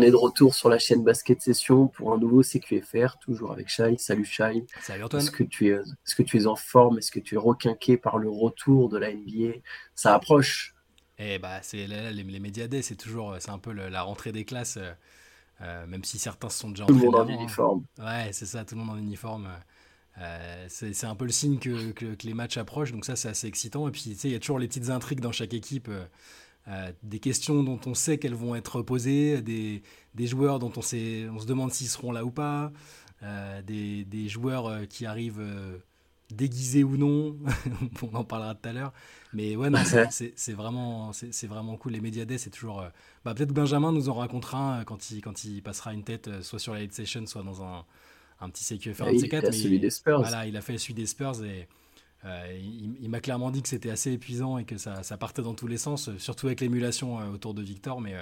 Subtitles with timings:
[0.00, 3.68] On est de retour sur la chaîne Basket Session pour un nouveau CQFR, toujours avec
[3.68, 3.98] Shai.
[3.98, 4.64] Salut Shai.
[4.80, 5.22] Salut Antoine.
[5.22, 6.96] Est-ce que, tu es, est-ce que tu es en forme?
[6.96, 9.58] Est-ce que tu es requinqué par le retour de la NBA
[9.94, 10.74] Ça approche.
[11.18, 14.78] Eh bah, c'est les, les médias c'est toujours, c'est un peu la rentrée des classes,
[14.78, 14.90] euh,
[15.60, 17.84] euh, même si certains se sont déjà Tout le monde en uniforme.
[17.98, 19.50] Ouais, c'est ça, tout le monde en uniforme.
[20.18, 23.46] Euh, c'est, un peu le signe que, que, les matchs approchent, donc ça c'est assez
[23.46, 23.88] excitant.
[23.88, 25.88] Et puis tu sais, il y a toujours les petites intrigues dans chaque équipe.
[25.88, 26.04] Euh,
[27.02, 29.82] des questions dont on sait qu'elles vont être posées, des,
[30.14, 32.72] des, joueurs dont on, sait, on se demande s'ils seront là ou pas,
[33.22, 35.44] euh, des, des, joueurs euh, qui arrivent
[36.30, 37.36] déguisés ou non,
[38.02, 38.92] on en parlera tout à l'heure.
[39.32, 39.68] Mais ouais,
[40.10, 41.92] c'est vraiment, c'est vraiment cool.
[41.92, 42.84] Les Media Day, c'est toujours.
[43.24, 46.58] bah, Peut-être Benjamin nous en racontera un quand il, quand il passera une tête, soit
[46.58, 47.84] sur la Late Session, soit dans un,
[48.40, 49.04] un petit CQFR.
[49.06, 50.20] Ah, il, a celui des Spurs.
[50.20, 51.68] Voilà, il a fait celui des Spurs et
[52.26, 52.52] euh,
[53.00, 55.78] il, m'a clairement dit que c'était assez épuisant et que ça, partait dans tous les
[55.78, 58.00] sens, euh, surtout avec l'émulation euh, autour de Victor.
[58.00, 58.14] Mais,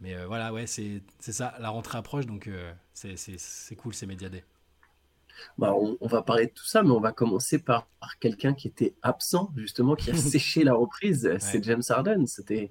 [0.00, 2.50] mais voilà, ouais, c'est ça, la rentrée approche, donc
[2.92, 4.28] c'est cool ces médias
[5.58, 7.88] bah, on, va parler de tout ça, mais on va commencer par,
[8.20, 11.36] quelqu'un qui était absent, justement, qui a séché la reprise.
[11.40, 12.26] C'est James Harden.
[12.26, 12.70] C'était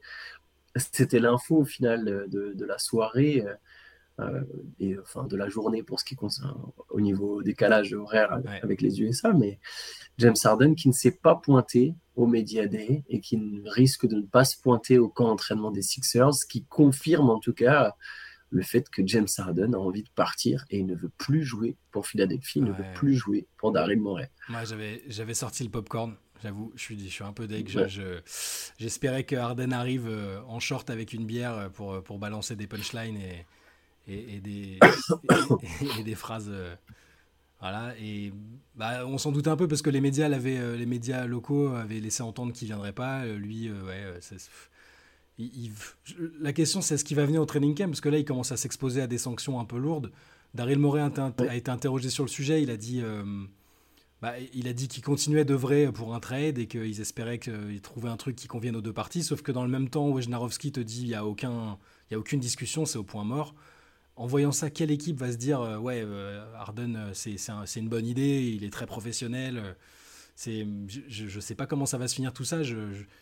[1.20, 3.44] l'info au final de, de la soirée.
[4.20, 4.42] Euh,
[4.80, 6.56] et enfin de la journée pour ce qui concerne
[6.90, 9.60] au niveau décalage horaire avec les USA, mais
[10.20, 14.22] James Harden qui ne s'est pas pointé au Media Day et qui risque de ne
[14.22, 17.96] pas se pointer au camp d'entraînement des Sixers, ce qui confirme en tout cas
[18.52, 21.76] le fait que James Harden a envie de partir et il ne veut plus jouer
[21.90, 24.30] pour Philadelphie, il ne veut plus jouer pour Daryl Morey.
[24.48, 26.16] Moi, j'avais sorti le popcorn.
[26.44, 27.68] J'avoue, je suis, je suis un peu deg.
[28.78, 33.16] J'espérais que Harden arrive euh, en short avec une bière pour, pour balancer des punchlines
[33.16, 33.46] et,
[34.08, 34.80] et, des,
[36.00, 36.50] et, des phrases.
[36.50, 36.76] Euh,
[37.60, 38.34] voilà, et
[38.76, 42.00] bah, on s'en doutait un peu parce que les médias, euh, les médias locaux avaient
[42.00, 43.24] laissé entendre qu'il ne viendrait pas.
[43.24, 44.20] Euh, lui, ouais,
[46.42, 47.88] la question, c'est est-ce qu'il va venir au training camp?
[47.88, 50.12] Parce que là, il commence à s'exposer à des sanctions un peu lourdes.
[50.54, 52.62] Daryl Morey a, été interrogé sur le sujet.
[52.62, 53.02] Il a dit,
[54.22, 58.10] bah, il a dit qu'il continuait d'œuvrer pour un trade et qu'ils espéraient qu'il trouvait
[58.10, 59.24] un truc qui convienne aux deux parties.
[59.24, 61.80] Sauf que dans le même temps, Wojnarowski te dit il n'y a, aucun,
[62.12, 63.56] y a aucune discussion, c'est au point mort
[64.16, 67.90] en voyant ça, quelle équipe va se dire euh, ouais, euh, Harden, euh, c'est une
[67.90, 69.76] bonne idée, il est très professionnel.
[70.36, 72.64] c'est, je ne sais pas comment ça va se finir tout ça.
[72.64, 72.76] Je,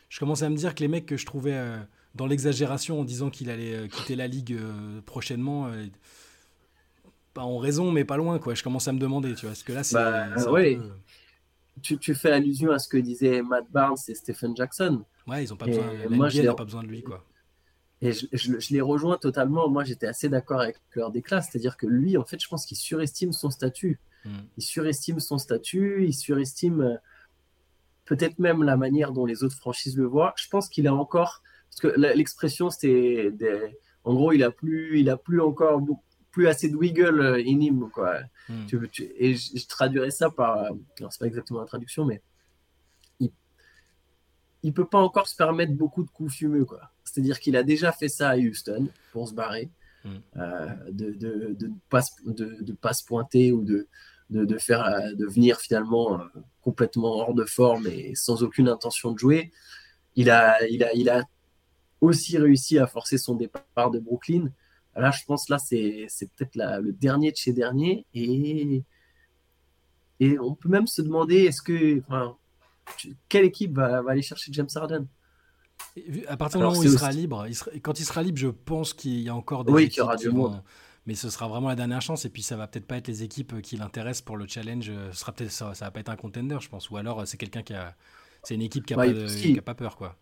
[0.09, 1.57] je, commençais à me dire que les mecs que je trouvais
[2.15, 4.57] dans l'exagération en disant qu'il allait quitter la ligue
[5.05, 5.71] prochainement,
[7.33, 8.39] pas en raison, mais pas loin.
[8.39, 8.55] Quoi.
[8.55, 9.95] Je commence à me demander, tu vois, parce que là, c'est.
[9.95, 10.27] Bah,
[11.81, 15.03] tu, tu, fais allusion à ce que disaient Matt Barnes et Stephen Jackson.
[15.25, 15.85] Ouais, ils n'ont pas besoin.
[16.09, 17.25] Moi, pas besoin de lui, quoi.
[18.01, 19.69] Et je, je, les rejoins totalement.
[19.69, 21.41] Moi, j'étais assez d'accord avec leur déclat.
[21.41, 23.99] C'est-à-dire que lui, en fait, je pense qu'il surestime son statut.
[24.25, 24.39] Hmm.
[24.57, 26.95] Il surestime son statut, il surestime euh,
[28.05, 30.33] peut-être même la manière dont les autres franchises le voient.
[30.35, 31.43] Je pense qu'il a encore.
[31.69, 33.31] Parce que l'expression, c'était.
[33.31, 33.77] Des...
[34.03, 35.81] En gros, il a plus, il a plus encore
[36.31, 37.89] plus assez de wiggle euh, in him.
[37.93, 38.21] Quoi.
[38.49, 38.65] Hmm.
[39.17, 40.57] et je, je, traduirais ça par.
[40.57, 40.69] Euh,
[40.99, 42.21] alors, c'est pas exactement la traduction, mais
[44.63, 46.65] il peut pas encore se permettre beaucoup de coups fumeux.
[46.65, 46.81] Quoi.
[47.11, 49.69] C'est-à-dire qu'il a déjà fait ça à Houston pour se barrer,
[50.05, 50.09] mm.
[50.37, 53.87] euh, de de, de, pas, de, pas se pointer ou de,
[54.29, 56.23] de, faire, euh, de venir finalement euh,
[56.61, 59.51] complètement hors de forme et sans aucune intention de jouer.
[60.15, 61.23] Il a, il a, il a
[61.99, 64.51] aussi réussi à forcer son départ de Brooklyn.
[64.95, 68.05] Là, je pense là, c'est, c'est peut-être le dernier de chez dernier.
[68.13, 68.83] Et,
[70.19, 72.35] et on peut même se demander, est-ce que, enfin,
[73.29, 75.07] quelle équipe va, va aller chercher James Harden?
[76.27, 77.47] À partir du moment où il sera libre,
[77.81, 80.27] quand il sera libre, je pense qu'il y a encore des oui, équipes aura qui
[80.27, 80.61] vont,
[81.05, 82.25] mais ce sera vraiment la dernière chance.
[82.25, 84.91] Et puis ça va peut-être pas être les équipes qui l'intéressent pour le challenge.
[85.11, 86.89] Ce sera peut-être ça, ça va pas être un contender, je pense.
[86.89, 87.95] Ou alors c'est quelqu'un qui a,
[88.43, 90.17] c'est une équipe qui a, pas, qui a pas peur, quoi.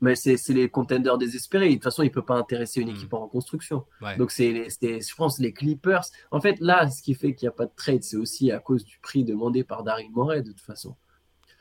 [0.00, 1.68] Mais c'est les contenders désespérés.
[1.68, 2.96] De toute façon, il peut pas intéresser une hmm.
[2.96, 3.84] équipe en reconstruction.
[4.18, 6.04] Donc c'est, je pense, les Clippers.
[6.32, 8.58] En fait, là, ce qui fait qu'il n'y a pas de trade, c'est aussi à
[8.58, 10.96] cause du prix demandé par Daryl Morey, de toute façon.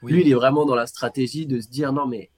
[0.02, 2.32] Lui, il est vraiment dans la stratégie de se dire non, mais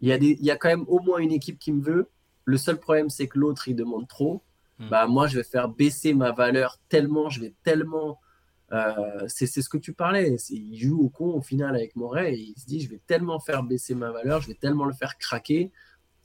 [0.00, 1.82] il y, a des, il y a quand même au moins une équipe qui me
[1.82, 2.08] veut.
[2.44, 4.42] Le seul problème, c'est que l'autre, il demande trop.
[4.78, 4.88] Hmm.
[4.88, 8.18] Bah, moi, je vais faire baisser ma valeur tellement, je vais tellement.
[8.72, 10.36] Euh, c'est ce que tu parlais.
[10.50, 13.40] Il joue au con au final avec Moret et il se dit je vais tellement
[13.40, 15.72] faire baisser ma valeur, je vais tellement le faire craquer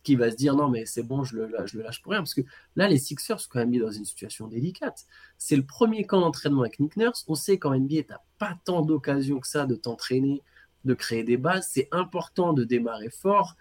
[0.05, 2.21] qu'il va se dire non, mais c'est bon, je le, je le lâche pour rien.
[2.21, 2.41] Parce que
[2.75, 5.05] là, les Sixers sont quand même mis dans une situation délicate.
[5.37, 7.25] C'est le premier camp d'entraînement avec Nick Nurse.
[7.27, 10.43] On sait qu'en NBA, tu n'as pas tant d'occasions que ça de t'entraîner,
[10.85, 11.67] de créer des bases.
[11.71, 13.55] C'est important de démarrer fort.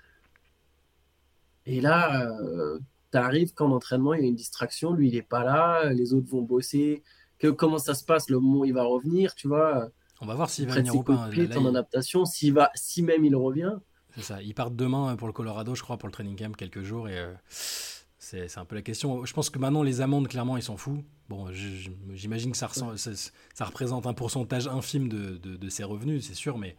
[1.67, 2.79] Et là, euh,
[3.11, 6.13] tu arrives qu'en entraînement, il y a une distraction, lui, il n'est pas là, les
[6.13, 7.03] autres vont bosser.
[7.39, 8.29] Que, comment ça se passe?
[8.31, 9.89] Le moment où il va revenir, tu vois?
[10.21, 11.29] On va voir s'il va venir ou pas.
[11.57, 13.75] en adaptation, s'il va, si même il revient.
[14.15, 16.83] C'est ça, ils partent demain pour le Colorado, je crois, pour le training camp quelques
[16.83, 19.25] jours et euh, C'est un peu la question.
[19.25, 21.05] Je pense que maintenant, les amendes, clairement, ils s'en foutent.
[21.29, 26.59] Bon, j'imagine que ça, ça, représente un pourcentage infime de, de, ses revenus, c'est sûr,
[26.59, 26.77] mais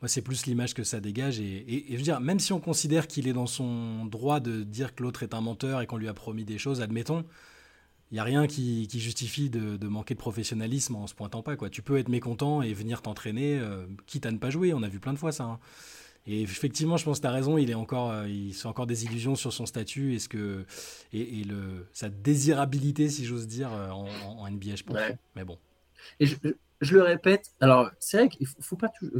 [0.00, 1.40] moi, c'est plus l'image que ça dégage.
[1.40, 4.94] Et, je veux dire, même si on considère qu'il est dans son droit de dire
[4.94, 7.24] que l'autre est un menteur et qu'on lui a promis des choses, admettons,
[8.10, 11.56] il n'y a rien qui, justifie de, manquer de professionnalisme en se pointant pas.
[11.56, 11.68] Quoi.
[11.68, 14.72] Tu peux être mécontent et venir t'entraîner, euh, quitte à ne pas jouer.
[14.72, 15.44] On a vu plein de fois ça.
[15.44, 15.58] Hein.
[16.26, 18.86] Et effectivement, je pense que tu as raison, il est encore, euh, il fait encore
[18.86, 20.64] des illusions sur son statut et, ce que,
[21.12, 24.98] et, le, sa désirabilité, si j'ose dire, euh, en, NBA, je pense.
[25.34, 25.58] Mais bon.
[26.20, 26.36] Et je,
[26.80, 29.10] le répète, alors c'est vrai qu'il faut, faut pas tout.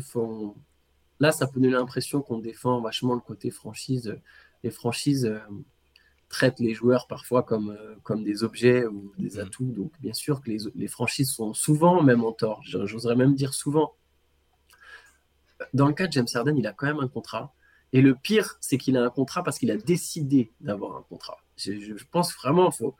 [1.20, 4.16] Là, ça peut donner l'impression qu'on défend vachement le côté franchise.
[4.62, 5.31] Les franchises
[6.28, 9.40] traitent les joueurs parfois comme, euh, comme des objets ou des mhm.
[9.40, 9.72] atouts.
[9.72, 12.60] Donc, bien sûr que les, les franchises sont souvent même en tort.
[12.62, 13.94] J'oserais même dire souvent.
[15.75, 17.52] Dans le cas de James Harden, il a quand même un contrat.
[17.93, 21.38] Et le pire, c'est qu'il a un contrat parce qu'il a décidé d'avoir un contrat.
[21.56, 22.94] Je, pense vraiment, faut.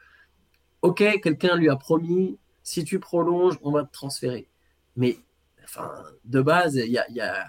[0.81, 2.39] Ok, quelqu'un lui a promis,
[2.69, 4.47] si tu prolonges, on va te transférer.
[4.95, 5.19] Mais,
[5.65, 5.91] enfin,
[6.27, 7.47] de base, y a,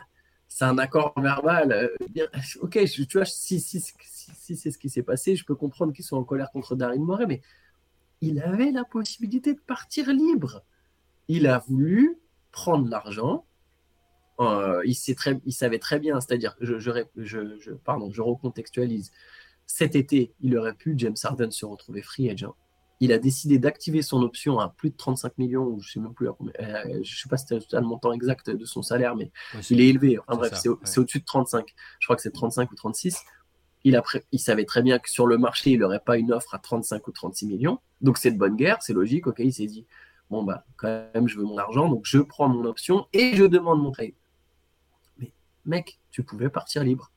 [0.47, 1.73] c'est un accord verbal.
[1.73, 2.27] Euh,
[2.61, 6.23] ok, tu vois, si, c'est ce qui s'est passé, je peux comprendre qu'ils sont en
[6.23, 7.41] colère contre Darin Moret, mais
[8.21, 10.63] il avait la possibilité de partir libre.
[11.27, 12.17] Il a voulu
[12.53, 13.43] prendre l'argent.
[14.39, 14.95] Euh, il,
[15.53, 19.11] savait très bien, c'est-à-dire, je, je, je, pardon, je recontextualise.
[19.65, 22.55] Cet été, il aurait pu, James Harden, se retrouver free agent.
[23.01, 26.13] Il a décidé d'activer son option à plus de 35 millions, ou je sais même
[26.13, 26.33] plus, euh,
[27.01, 29.31] je sais pas si c'était le montant exact de son salaire, mais
[29.69, 30.19] il est élevé.
[30.19, 30.53] Enfin bref,
[30.83, 31.73] c'est au-dessus de 35.
[31.99, 33.23] Je crois que c'est 35 ou 36
[33.83, 34.01] il,
[34.31, 37.07] il savait très bien que sur le marché, il n'aurait pas une offre à 35
[37.07, 37.79] ou 36 millions.
[38.01, 39.27] Donc c'est de bonne guerre, c'est logique.
[39.27, 39.85] Ok, il s'est dit,
[40.29, 43.45] bon, bah, quand même, je veux mon argent, donc je prends mon option et je
[43.45, 44.13] demande mon trade.
[45.17, 45.31] Mais
[45.65, 47.11] mec, tu pouvais partir libre.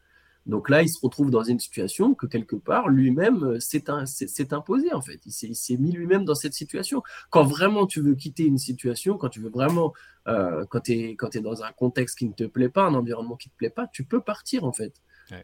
[0.47, 4.93] Donc là, il se retrouve dans une situation que quelque part, lui-même euh, s'est imposé,
[4.93, 5.21] en fait.
[5.25, 7.03] Il s'est mis lui-même dans cette situation.
[7.31, 9.93] Quand vraiment tu veux quitter une situation, quand tu veux vraiment,
[10.27, 13.37] euh, quand tu es, es, dans un contexte qui ne te plaît pas, un environnement
[13.37, 14.95] qui ne te plaît pas, tu peux partir, en fait.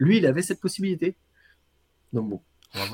[0.01, 1.17] Lui, il avait cette possibilité.
[2.13, 2.41] Donc bon.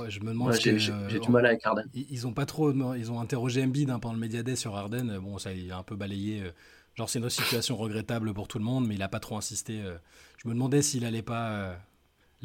[0.09, 0.53] je me demande.
[0.55, 1.85] j'ai du mal avec Harden.
[1.95, 2.73] Ils, ont pas trop.
[2.95, 5.19] Ils ont interrogé Embiid hein, pendant le Media Day sur Harden.
[5.19, 6.43] Bon, ça, il a un peu balayé.
[6.43, 6.51] Euh,
[6.95, 9.81] genre, c'est une situation regrettable pour tout le monde, mais il a pas trop insisté.
[9.83, 9.97] Euh.
[10.39, 11.77] Je me demandais s'il allait pas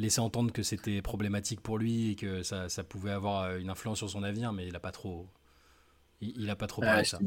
[0.00, 3.70] euh, laisser entendre que c'était problématique pour lui et que ça, ça, pouvait avoir une
[3.70, 5.26] influence sur son avenir, mais il a pas trop.
[6.20, 7.18] Il, a pas trop parlé ça.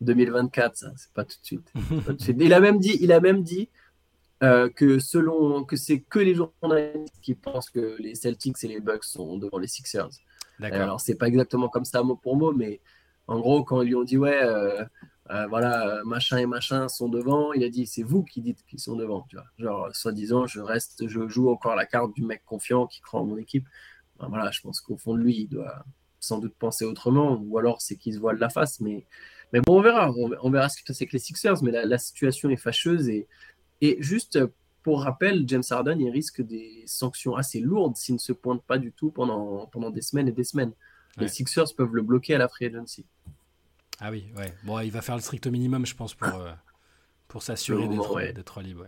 [0.00, 1.72] 2024, ça, c'est pas tout de suite.
[1.72, 2.36] Pas tout de suite.
[2.40, 3.68] Il a même dit, il a même dit,
[4.42, 8.80] euh, que selon que c'est que les journalistes qui pensent que les Celtics et les
[8.80, 10.08] Bucks sont devant les Sixers.
[10.58, 10.80] D'accord.
[10.80, 12.80] Alors c'est pas exactement comme ça mot pour mot, mais
[13.26, 14.82] en gros quand ils lui ont dit ouais euh,
[15.30, 18.80] euh, voilà machin et machin sont devant, il a dit c'est vous qui dites qu'ils
[18.80, 19.46] sont devant, tu vois.
[19.58, 23.26] Genre soi-disant je reste, je joue encore la carte du mec confiant qui croit en
[23.26, 23.66] mon équipe.
[24.18, 25.84] Ben, voilà, je pense qu'au fond de lui il doit
[26.20, 29.06] sans doute penser autrement, ou alors c'est qu'il se voit de la face, mais
[29.52, 31.98] mais bon on verra, on, verra ce que c'est que les Sixers, mais la, la
[31.98, 33.26] situation est fâcheuse et
[33.80, 34.38] et juste
[34.82, 38.78] pour rappel, James Harden, il risque des sanctions assez lourdes s'il ne se pointe pas
[38.78, 40.72] du tout pendant, pendant des semaines et des semaines.
[41.18, 43.04] Les Sixers peuvent le bloquer à la free agency.
[44.00, 44.52] Ah oui, ouais.
[44.64, 46.52] Bon, il va faire le strict minimum, je pense, pour, euh,
[47.28, 47.86] pour s'assurer
[48.32, 48.86] d'être libre.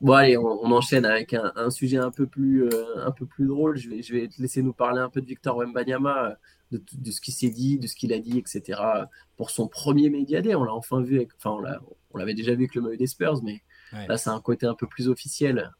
[0.00, 3.76] Bon, allez, on, enchaîne avec un, sujet un peu, plus, euh, un peu plus drôle.
[3.76, 6.36] Je vais, je vais te laisser nous parler un peu de Victor Wembanyama,
[6.72, 8.80] de, de ce qu'il s'est dit, de ce qu'il a dit, etc.
[9.36, 11.62] Pour son premier médiadé, on l'a enfin vu, avec, enfin,
[12.10, 13.62] on l'avait déjà vu avec le maillot des Spurs, mais
[13.92, 15.70] là, c'est un côté un peu plus officiel.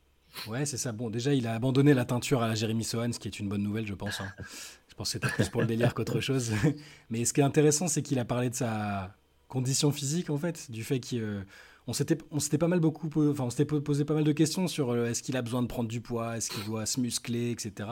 [0.46, 0.92] Ouais, c'est ça.
[0.92, 3.48] Bon, déjà, il a abandonné la teinture à la Jérémy Sohan, ce qui est une
[3.48, 4.20] bonne nouvelle, je pense.
[4.20, 4.32] Hein.
[4.90, 6.52] Je pense que c'était plus pour le délire qu'autre chose.
[7.10, 9.14] Mais ce qui est intéressant, c'est qu'il a parlé de sa
[9.48, 11.42] condition physique, en fait, du fait qu'il euh,
[11.86, 15.06] on s'était pas mal beaucoup enfin on s'était posé pas mal de questions sur euh,
[15.06, 17.88] est-ce qu'il a besoin de prendre du poids est-ce qu'il doit se muscler etc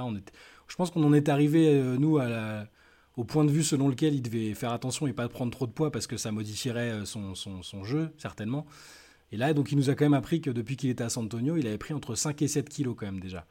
[0.69, 2.21] je pense qu'on en est arrivé euh, nous
[3.17, 5.73] au point de vue selon lequel il devait faire attention et pas prendre trop de
[5.73, 8.67] poids parce que ça modifierait son, son, jeu certainement.
[9.33, 11.25] Et là donc il nous a quand même appris que depuis qu'il était à San
[11.25, 13.47] Antonio il avait pris entre 5 et 7 kilos quand même déjà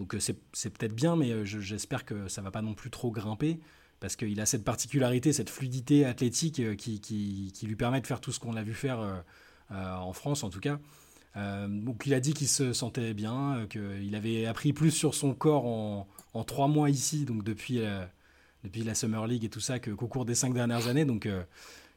[0.00, 3.60] donc c'est peut-être bien mais j'espère que ça va pas non plus trop grimper
[4.00, 8.32] parce qu'il a cette particularité, cette fluidité athlétique qui, qui, lui permet de faire tout
[8.32, 9.22] ce qu'on a vu faire
[9.72, 10.80] euh, en France en tout cas.
[11.36, 15.14] Euh, donc il a dit qu'il se sentait bien, euh, qu'il avait appris plus sur
[15.14, 17.80] son corps en, trois mois ici, donc depuis,
[18.84, 21.04] la Summer League et tout ça, qu'au cours des cinq dernières années.
[21.04, 21.28] Donc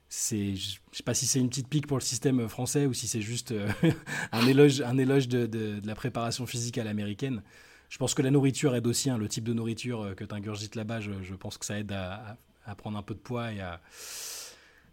[0.08, 3.08] c'est, je sais pas si c'est une petite pique pour le système français ou si
[3.08, 3.54] c'est juste
[4.32, 7.42] un éloge, un éloge de, de, la préparation physique à l'américaine.
[7.94, 10.74] Je pense que la nourriture aide aussi, hein, le type de nourriture que tu ingurgites
[10.74, 13.62] là-bas, je, je, pense que ça aide à, à, prendre un peu de poids et
[13.62, 13.82] à,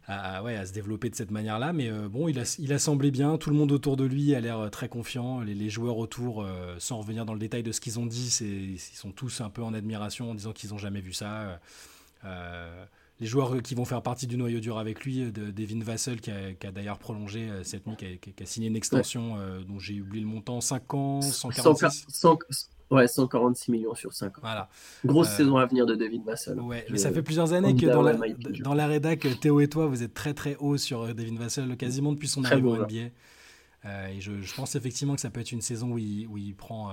[0.06, 1.72] à, ouais, à se développer de cette manière-là.
[1.72, 3.38] Mais euh, bon, il a, il a semblé bien.
[3.38, 5.40] Tout le monde autour de lui a l'air euh, très confiant.
[5.40, 8.78] Les, joueurs autour, euh, sans revenir dans le détail de ce qu'ils ont dit, ils
[8.78, 11.58] sont tous un peu en admiration en disant qu'ils n'ont jamais vu ça.
[12.22, 16.30] les joueurs qui vont faire partie du noyau dur avec lui, de, Devin Vassell, qui
[16.30, 20.60] a, d'ailleurs prolongé cette nuit, qui a, signé une extension dont j'ai oublié le montant,
[20.60, 24.40] 5 ans, 146 Ouais, 146 millions sur 5 ans.
[24.42, 24.68] Voilà.
[25.04, 26.58] Grosse euh, saison à venir de David Vassell.
[26.58, 28.16] Ouais, mais ça fait plusieurs années que dans la,
[28.64, 31.76] dans la rédac, Théo et toi, vous êtes très très haut sur euh, David Vassell,
[31.76, 33.10] quasiment depuis son arrivée au NBA.
[33.86, 36.36] Euh, et je, je, pense effectivement que ça peut être une saison où il, où
[36.36, 36.90] il prend,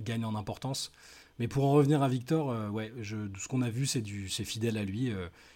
[0.00, 0.90] il gagne en importance.
[1.38, 4.44] Mais pour en revenir à Victor, ouais, je, ce qu'on a vu, c'est du, c'est
[4.44, 5.12] fidèle à lui.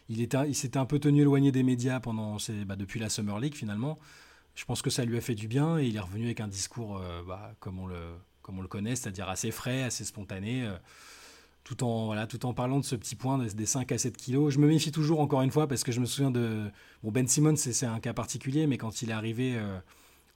[0.08, 3.38] il était, il s'était un peu tenu éloigné des médias pendant, bah, depuis la Summer
[3.40, 3.98] League finalement.
[4.54, 6.48] Je pense que ça lui a fait du bien et il est revenu avec un
[6.48, 8.14] discours, bah, comme on le
[8.44, 10.76] comme on le connaît, c'est-à-dire assez frais, assez spontané, euh,
[11.64, 14.52] tout, en, voilà, tout en parlant de ce petit point des 5 à 7 kilos.
[14.52, 16.70] Je me méfie toujours, encore une fois, parce que je me souviens de...
[17.02, 19.78] Bon, Ben Simmons, c'est un cas particulier, mais quand il est arrivé euh,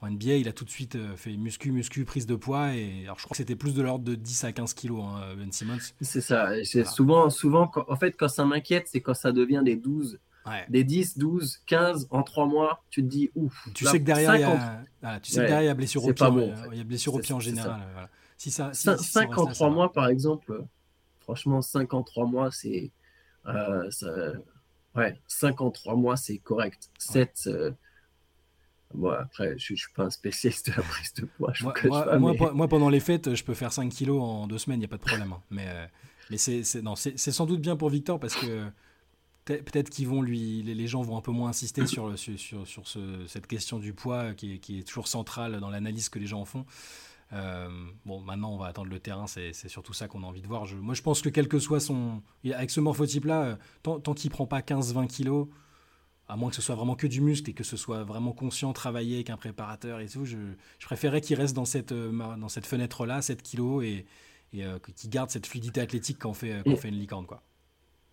[0.00, 3.02] en NBA, il a tout de suite euh, fait muscu, muscu, prise de poids, et
[3.04, 5.52] alors je crois que c'était plus de l'ordre de 10 à 15 kilos, hein, Ben
[5.52, 5.76] Simmons.
[6.00, 9.76] C'est ça, c'est souvent, souvent en fait, quand ça m'inquiète, c'est quand ça devient des
[9.76, 10.18] 12
[10.68, 13.68] des 10, 12, 15 en 3 mois, tu te dis ouf.
[13.74, 16.04] Tu sais que derrière, il y a, tu sais que derrière, il y a blessure
[16.04, 16.26] au pied.
[16.72, 17.80] il y a blessure au pied en général.
[18.36, 20.64] Si ça, 5 en 3 mois, par exemple,
[21.20, 22.90] franchement, 5 en 3 mois, c'est.
[23.46, 24.34] Euh,
[24.94, 26.90] ouais, 5 en 3 mois, c'est correct.
[26.98, 27.44] 7.
[27.46, 27.70] Euh,
[28.94, 31.52] moi, après, je ne suis pas un spécialiste de la prise de poids.
[32.18, 34.88] moi, pendant les fêtes, je peux faire 5 kilos en 2 semaines, il n'y a
[34.88, 35.32] pas de problème.
[35.32, 35.42] Hein.
[35.50, 35.86] Mais, euh,
[36.30, 38.70] mais c'est sans doute bien pour Victor parce que
[39.56, 42.82] peut-être qu'ils vont lui, les, gens vont un peu moins insister sur, sur, sur,
[43.26, 46.40] cette question du poids qui est, qui est toujours centrale dans l'analyse que les gens
[46.40, 46.64] en font.
[47.32, 47.68] Euh,
[48.06, 50.66] bon, maintenant, on va attendre le terrain, c'est surtout ça qu'on a envie de voir.
[50.66, 52.22] Je, moi, je pense que quel que soit son.
[52.44, 55.48] Avec ce morphotype-là, euh, tant, tant qu'il prend pas 15-20 kilos,
[56.28, 58.72] à moins que ce soit vraiment que du muscle et que ce soit vraiment conscient,
[58.72, 60.38] travailler avec un préparateur et tout, je,
[60.78, 64.06] je préférais qu'il reste dans cette, euh, dans cette fenêtre-là, 7 kilos, et,
[64.52, 64.64] et
[64.96, 67.26] qu'il garde cette fluidité athlétique quand on fait, quand fait une licorne.
[67.26, 67.42] Quoi.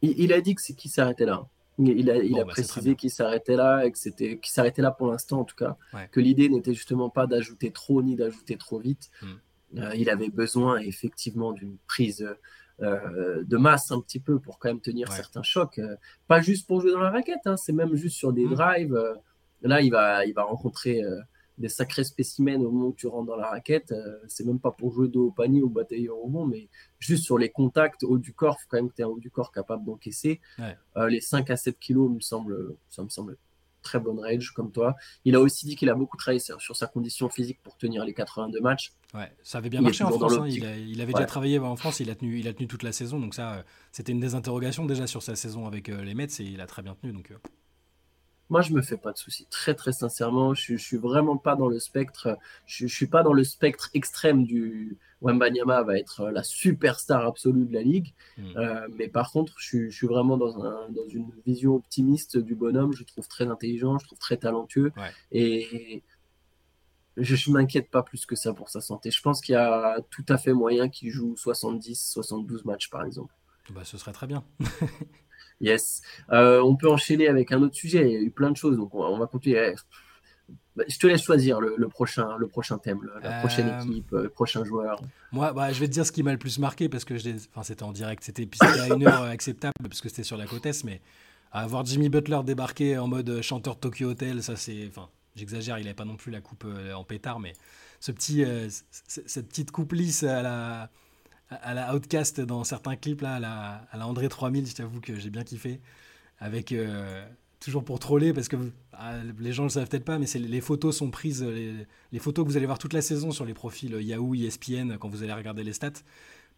[0.01, 1.47] Il, a dit que c'est qui s'arrêtait là.
[1.77, 4.91] Il a, il a bah, précisé qu'il s'arrêtait là et que c'était qu'il s'arrêtait là
[4.91, 5.77] pour l'instant en tout cas.
[6.11, 9.09] Que l'idée n'était justement pas d'ajouter trop ni d'ajouter trop vite.
[9.21, 9.79] Hmm.
[9.79, 12.25] Euh, il avait besoin effectivement d'une prise
[12.81, 15.79] euh, de masse un petit peu pour quand même tenir certains chocs.
[15.79, 15.95] Euh,
[16.27, 18.53] pas juste pour jouer dans la raquette, hein, c'est même juste sur des hmm.
[18.53, 19.15] drives.
[19.61, 21.01] là, il va, il va rencontrer
[21.57, 23.91] des sacrés spécimens au moment où tu rentres dans la raquette.
[23.91, 26.69] Euh, c'est même pas pour jouer dos au panier ou batailler au rebond, mais
[26.99, 29.19] juste sur les contacts haut du corps, faut quand même que tu aies un haut
[29.19, 30.41] du corps capable d'encaisser.
[30.97, 33.37] Euh, les 5 à 7 kilos, me semble, ça me semble
[33.81, 34.95] très bonne range comme toi.
[35.25, 38.13] Il a aussi dit qu'il a beaucoup travaillé sur, sa condition physique pour tenir les
[38.13, 38.91] 82 matchs.
[39.13, 40.33] Ouais, ça avait bien marché en France.
[40.33, 40.47] Hein.
[40.47, 43.19] Il, avait déjà travaillé en France, il a, tenu, il a tenu toute la saison.
[43.19, 46.43] Donc ça, euh, c'était une des interrogations déjà sur sa saison avec les Mets et
[46.43, 47.13] il a très bien tenu.
[47.13, 47.31] Donc
[48.49, 49.47] moi, je me fais pas de soucis.
[49.49, 52.37] Très, très sincèrement, je, je suis vraiment pas dans le spectre.
[52.65, 57.65] Je, je suis pas dans le spectre extrême du Wembanyama va être la superstar absolue
[57.65, 58.13] de la ligue.
[58.37, 58.57] Hmm.
[58.57, 62.53] Euh, mais par contre, je, je suis vraiment dans, un, dans, une vision optimiste du
[62.55, 62.93] bonhomme.
[62.93, 64.91] Je le trouve très intelligent, je le trouve très talentueux.
[65.31, 66.03] Et
[67.17, 69.09] je ne m'inquiète pas plus que ça pour sa santé.
[69.09, 73.03] Je pense qu'il y a tout à fait moyen qu'il joue 70, 72 matchs, par
[73.03, 73.33] exemple.
[73.71, 74.43] Bah, ce serait très bien.
[75.61, 76.01] Yes.
[76.31, 78.09] Euh, on peut enchaîner avec un autre sujet.
[78.09, 79.75] Il y a eu plein de choses, donc on va, continuer.
[80.75, 84.29] Bah, je te laisse choisir le, prochain, le prochain thème, la prochaine euh, équipe, le
[84.29, 84.99] prochain joueur.
[85.31, 87.13] Moi, bah, je vais te dire ce qui m'a le plus marqué parce que
[87.49, 90.65] enfin, c'était en direct, c'était à une heure acceptable parce que c'était sur la côte
[90.65, 91.01] est, mais
[91.51, 95.07] avoir Jimmy Butler débarquer en mode chanteur Tokyo Hotel, ça c'est, enfin,
[95.37, 97.53] j'exagère, il n'avait pas non plus la coupe euh, en pétard, mais
[98.01, 98.43] ce petit,
[98.91, 100.91] cette petite coupe lisse à la
[101.49, 104.99] à la Outcast dans certains clips, là, à la, à la André 3000, je t'avoue
[104.99, 105.79] que j'ai bien kiffé.
[106.39, 107.25] Avec, euh,
[107.59, 108.57] toujours pour troller, parce que
[108.93, 112.45] ah, les gens ne le savent peut-être pas, mais les photos sont prises, les, photos
[112.45, 115.33] que vous allez voir toute la saison sur les profils Yahoo, ESPN, quand vous allez
[115.33, 115.91] regarder les stats,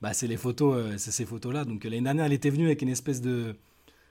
[0.02, 1.66] bah, c'est les photos, euh, c'est ces photos-là.
[1.66, 3.56] Donc l'année dernière, elle était venue avec une espèce de,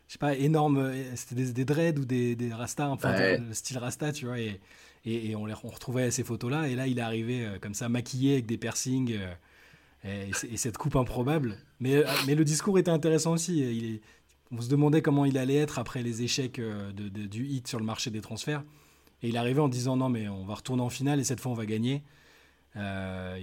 [0.08, 3.16] je sais pas, énorme, euh, c'était des, dreads ou des, des rastas, enfin,
[3.52, 4.60] style rasta, tu vois, et,
[5.04, 8.34] et, on, les, on retrouvait ces photos-là, et là, il est arrivé comme ça, maquillé
[8.34, 9.16] avec des piercings
[10.06, 11.56] et, cette coupe improbable.
[11.80, 14.00] Mais, euh, mais le discours était intéressant aussi.
[14.50, 17.84] On se demandait comment il allait être après les échecs euh, du hit sur le
[17.84, 18.62] marché des transferts.
[19.22, 21.52] Et il arrivait en disant non, mais on va retourner en finale et cette fois
[21.52, 22.02] on va gagner.
[22.76, 23.40] Euh,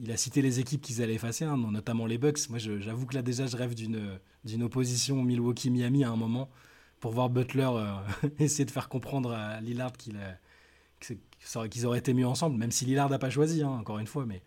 [0.00, 2.50] il, a cité les équipes qu'ils allaient effacer, hein, notamment les Bucks.
[2.50, 6.50] Moi, j'avoue que là déjà, je rêve d'une opposition Milwaukee-Miami à un moment
[6.98, 7.70] pour voir Butler
[8.40, 13.20] essayer de faire comprendre à Lillard qu'ils auraient été mieux ensemble, même si Lillard n'a
[13.20, 14.26] pas choisi, hein, encore une fois.
[14.26, 14.42] Mais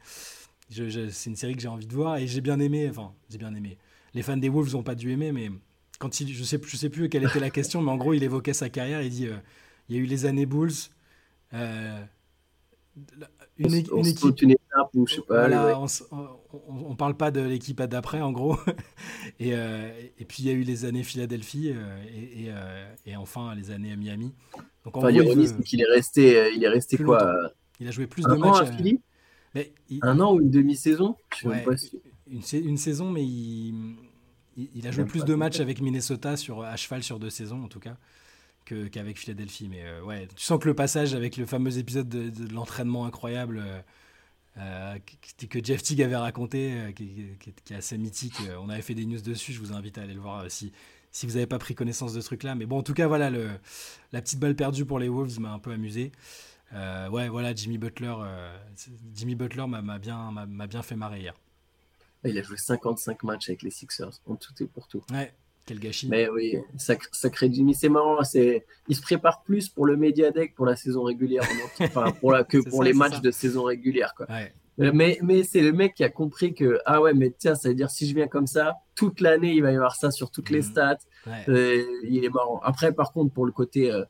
[0.70, 2.88] c'est une série que j'ai envie de voir et j'ai bien aimé.
[2.90, 3.78] Enfin, j'ai bien aimé.
[4.14, 5.52] Les fans des Wolves n'ont pas dû aimer, mais
[6.00, 8.24] quand il, je sais, je sais plus quelle était la question, mais en gros, il
[8.24, 9.02] évoquait sa carrière.
[9.02, 9.28] Il dit,
[9.90, 10.72] il y a eu les années Bulls.
[11.52, 11.68] une,
[14.06, 15.50] équipe, une étape ou je sais pas.
[16.68, 18.58] on, ne parle pas de l'équipe d'après, en gros.
[19.40, 21.74] et, et, puis il y a eu les années Philadelphie
[22.10, 22.52] et,
[23.06, 24.34] et, enfin les années Miami.
[24.84, 28.24] Donc en l'ironie, c'est qu'il est resté, il est resté quoi Il a joué plus
[28.24, 28.62] de matchs.
[28.62, 29.02] à Philly?
[29.56, 31.16] Mais Un an ou une demi-saison
[32.28, 33.96] une, une, saison, mais il,
[34.58, 37.68] il, a joué plus de matchs avec Minnesota sur, à cheval sur deux saisons, en
[37.68, 37.98] tout cas,
[38.66, 39.68] qu'avec Philadelphie.
[39.70, 43.64] Mais euh, ouais, tu sens que le passage avec le fameux épisode de, l'entraînement incroyable
[43.64, 43.80] euh,
[44.58, 44.98] euh,
[45.50, 47.28] que Jeff Teague avait raconté, qui,
[47.72, 50.22] est assez mythique, on avait fait des news dessus, je vous invite à aller le
[50.22, 50.72] voir si,
[51.12, 52.56] si vous n'avez pas pris connaissance de ce truc-là.
[52.56, 53.50] Mais bon, en tout cas, voilà, le,
[54.14, 56.12] la petite balle perdue pour les Wolves m'a un peu amusé.
[56.74, 58.16] Ouais, voilà, Jimmy Butler,
[59.14, 61.34] Jimmy Butler m'a bien, m'a bien fait marrer hier.
[62.24, 65.04] Il a joué 55 matchs avec les Sixers, en tout et pour tout.
[65.12, 65.34] Ouais,
[65.66, 66.08] quel gâchis.
[66.08, 68.24] Mais oui, sacré Jimmy, c'est marrant.
[68.24, 71.44] C'est, il se prépare plus pour le Media Deck pour la saison régulière
[71.80, 74.14] enfin, pour la, que pour les matchs de saison régulière.
[74.16, 74.28] Quoi.
[74.78, 77.76] Mais, mais c'est le mec qui a compris que, ah ouais, mais tiens, ça veut
[77.76, 80.50] dire si je viens comme ça, toute l'année, il va y avoir ça sur toutes
[80.50, 80.64] les mhm.
[80.64, 80.98] stats.
[81.48, 82.60] Euh, il est marrant.
[82.64, 84.04] Après, par contre, pour le côté, euh,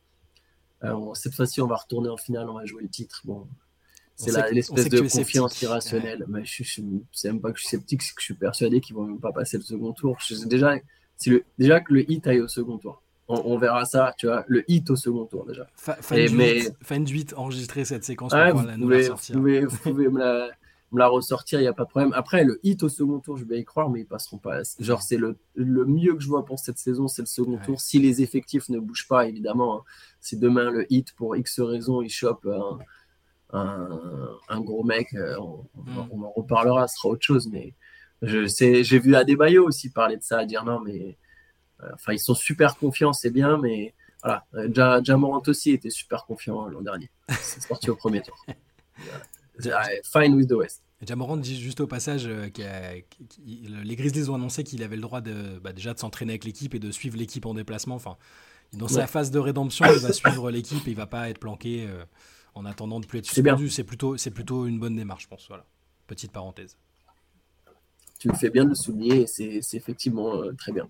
[0.83, 3.21] euh, cette fois-ci, on va retourner en finale, on va jouer le titre.
[3.25, 3.47] Bon,
[4.15, 6.25] c'est l'espèce de confiance irrationnelle.
[6.27, 8.81] Mais je, je, sais même pas que je suis sceptique, c'est que je suis persuadé
[8.81, 10.17] qu'ils vont même pas passer le second tour.
[10.45, 10.75] déjà,
[11.25, 13.01] le, déjà que le hit aille au second tour.
[13.27, 15.65] On, verra ça, tu vois, le hit au second tour déjà.
[15.75, 16.65] Fa Et, mais...
[16.65, 18.51] 8, fin 8, enregistrer cette séquence pour la.
[18.77, 18.87] Vous
[19.33, 20.49] pouvez, vous pouvez me, la,
[20.91, 22.13] me, la, ressortir, il n'y a pas de problème.
[22.13, 24.61] Après, le hit au second tour, je vais y croire, mais ils passeront pas.
[24.79, 27.81] Genre, c'est le, le, mieux que je vois pour cette saison, c'est le second tour.
[27.81, 29.83] Si les effectifs ne bougent pas, évidemment, hein.
[30.25, 32.79] Si demain le hit, pour X raisons, il chope un
[33.55, 35.35] un, gros mec, euh,
[35.75, 36.07] mm.
[36.11, 37.47] on, en reparlera, ce sera autre chose.
[37.51, 37.73] Mais
[38.21, 41.17] j'ai vu Adebayo aussi parler de ça, à dire non, mais
[41.83, 44.45] euh, enfin, ils sont super confiants, c'est bien, mais voilà.
[44.73, 47.11] Ja, Jamorant aussi était super confiant l'an dernier.
[47.29, 48.35] C'est sorti au premier tour.
[50.03, 50.81] Fine with the West.
[51.05, 52.63] Jamorant dit juste au passage euh, que
[53.45, 56.73] les Grizzlies ont annoncé qu'il avait le droit de, bah, déjà de s'entraîner avec l'équipe
[56.73, 57.95] et de suivre l'équipe en déplacement.
[57.95, 58.17] Enfin,
[58.77, 61.87] dans sa phase de rédemption, il va suivre l'équipe et il va pas être planqué
[62.55, 63.69] en attendant de plus être suspendu.
[63.69, 65.47] C'est plutôt, c'est plutôt une bonne démarche, je pense.
[65.47, 65.65] Voilà.
[66.07, 66.77] Petite parenthèse.
[68.17, 70.89] Tu le fais bien de le souligner, c'est effectivement euh, très bien.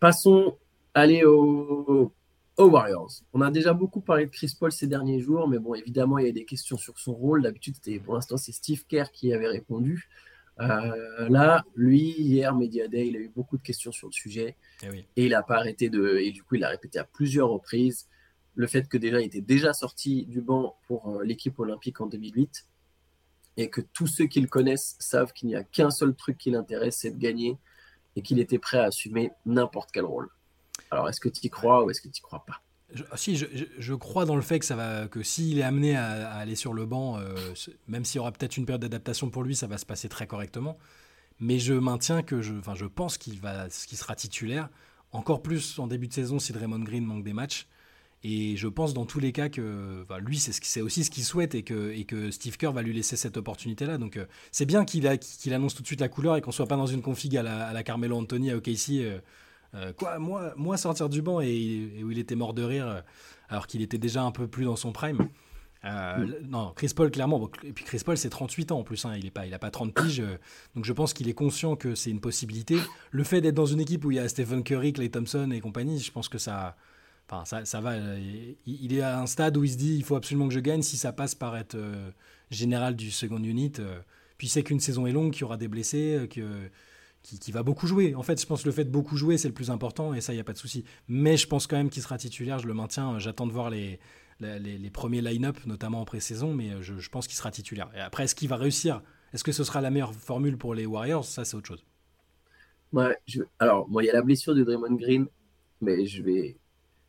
[0.00, 0.56] Passons,
[0.94, 2.12] aller aux,
[2.58, 3.10] Warriors.
[3.32, 6.26] On a déjà beaucoup parlé de Chris Paul ces derniers jours, mais bon, évidemment, il
[6.26, 7.42] y a des questions sur son rôle.
[7.42, 10.10] D'habitude, pour l'instant, c'est Steve Kerr qui avait répondu.
[10.60, 14.56] Euh, là, lui, hier, Media Day, il a eu beaucoup de questions sur le sujet.
[14.82, 16.18] Eh et, il n'a pas arrêté de.
[16.18, 18.08] Et du coup, il a répété à plusieurs reprises
[18.54, 22.06] le fait que déjà il était déjà sorti du banc pour euh, l'équipe olympique en
[22.06, 22.66] 2008
[23.56, 26.50] et que tous ceux qui le connaissent savent qu'il n'y a qu'un seul truc qui
[26.50, 27.56] l'intéresse, c'est de gagner
[28.16, 30.28] et qu'il était prêt à assumer n'importe quel rôle.
[30.90, 32.60] Alors est-ce que tu y crois ou est-ce que tu y crois pas?
[33.10, 36.30] Ah, si, je, crois dans le fait que ça va, que s'il est amené à,
[36.32, 37.34] aller sur le banc, euh,
[37.88, 40.26] même s'il y aura peut-être une période d'adaptation pour lui, ça va se passer très
[40.26, 40.78] correctement.
[41.38, 44.68] Mais je maintiens que je, enfin, je pense qu'il va, qu'il sera titulaire.
[45.12, 47.66] Encore plus en début de saison si Draymond Green manque des matchs.
[48.22, 51.62] Et je pense dans tous les cas que lui, c'est aussi ce qu'il souhaite et
[51.62, 53.96] que, et que Steve Kerr va lui laisser cette opportunité-là.
[53.96, 55.06] Donc euh, c'est bien qu'il
[55.54, 57.68] annonce tout de suite la couleur et qu'on soit pas dans une config à la,
[57.68, 58.90] à la Carmelo Anthony à OKC.
[59.00, 59.20] Euh,
[59.74, 63.02] euh, quoi, moi, moi sortir du banc et, où il était mort de rire
[63.48, 65.28] alors qu'il était déjà un peu plus dans son prime.
[65.82, 67.50] Non, Chris Paul, clairement.
[67.62, 69.04] et puis Chris Paul, c'est 38 ans en plus.
[69.04, 70.22] Hein, il n'a pas, il a pas 30 piges.
[70.74, 72.78] donc je pense qu'il est conscient que c'est une possibilité.
[73.10, 75.60] Le fait d'être dans une équipe où il y a Stephen Curry, Clay Thompson et
[75.60, 76.76] compagnie, je pense que ça,
[77.30, 77.92] Enfin, ça, va.
[77.92, 80.60] Euh, il, est à un stade où il se dit il faut absolument que je
[80.60, 82.10] gagne si ça passe par être euh,
[82.50, 83.72] général du second unit.
[83.78, 84.00] Euh.
[84.36, 86.42] puis c'est qu'une saison est longue, qu'il y aura des blessés, que,
[87.22, 88.14] qui, va beaucoup jouer.
[88.14, 90.20] En fait, je pense que le fait de beaucoup jouer, c'est le plus important et
[90.20, 90.84] ça, il n'y a pas de souci.
[91.08, 93.18] Mais je pense quand même qu'il sera titulaire, je le maintiens.
[93.18, 94.00] J'attends de voir les,
[94.40, 97.90] les, premiers line-up, notamment en pré-saison, mais je, pense qu'il sera titulaire.
[97.94, 99.02] Et après, est-ce qu'il va réussir?
[99.32, 101.24] Est-ce que ce sera la meilleure formule pour les Warriors?
[101.24, 101.84] Ça, c'est autre chose.
[102.92, 103.16] Ouais,
[103.58, 105.26] alors, moi, il y a la blessure de Draymond Green,
[105.80, 106.58] mais je vais,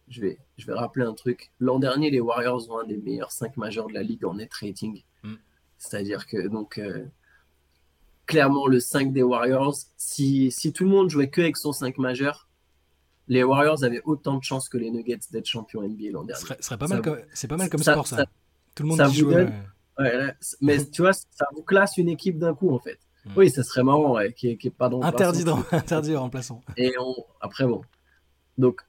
[0.08, 1.52] je vais, je vais rappeler un truc.
[1.60, 4.54] L'an dernier, les Warriors ont un des meilleurs 5 majeurs de la ligue en net
[4.54, 5.04] rating.
[5.24, 5.36] Mm.
[5.80, 7.06] C'est-à-dire que, donc, euh,
[8.26, 11.98] clairement, le 5 des Warriors, si, si tout le monde jouait que avec son 5
[11.98, 12.48] majeur,
[13.28, 16.42] les Warriors avaient autant de chances que les Nuggets d'être champions NBA l'an dernier.
[16.42, 17.02] Ce serait, pas mal
[17.34, 18.26] c'est pas mal comme sport, ça.
[18.76, 19.32] Tout le monde joue.
[20.62, 23.00] mais tu vois, ça vous classe une équipe d'un coup, en fait.
[23.26, 23.32] Mm.
[23.36, 26.62] Oui, ça serait marrant, qui, est, pas dans Interdit, dans, interdit remplaçant.
[26.78, 27.82] Et on, après, bon.
[28.58, 28.82] Donc,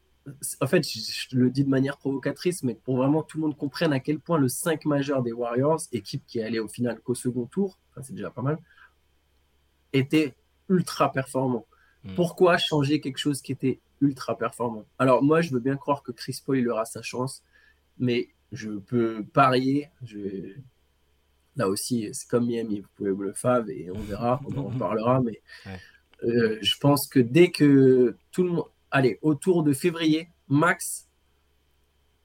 [0.60, 3.92] en fait, je, le dis de manière provocatrice, mais pour vraiment tout le monde comprenne
[3.92, 7.14] à quel point le 5 majeur des Warriors, équipe qui est allée au final qu'au
[7.14, 8.58] second tour, c'est déjà pas mal,
[9.92, 10.34] était
[10.68, 11.66] ultra performant.
[12.04, 12.14] Hmm.
[12.14, 14.84] Pourquoi changer quelque chose qui était ultra performant?
[14.98, 17.42] Alors moi, je veux bien croire que Chris Paul il aura sa chance,
[17.98, 19.88] mais je peux parier.
[20.04, 20.54] Je...
[21.56, 24.70] Là aussi, c'est comme Miami, vous pouvez vous le faire et on verra, on en
[24.78, 25.42] parlera, mais
[26.24, 31.08] euh, je pense que dès que tout le monde, allez, autour de février, max,